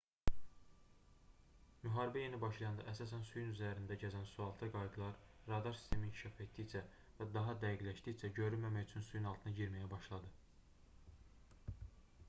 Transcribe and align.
müharibə 1.81 2.23
yeni 2.23 2.39
başlayanda 2.43 2.85
əsasən 2.93 3.25
suyun 3.31 3.51
üzərində 3.55 3.97
gəzən 4.05 4.25
sualtı 4.31 4.69
qayıqlar 4.77 5.19
radar 5.51 5.77
sistemi 5.81 6.09
inkişaf 6.11 6.41
etdikcə 6.47 6.83
və 7.19 7.29
daha 7.37 7.57
dəqiqləşdikcə 7.67 8.33
görünməmək 8.43 8.89
üçün 8.91 9.07
suyun 9.11 9.31
altına 9.35 9.57
girməyə 9.63 9.93
başladı 9.95 10.33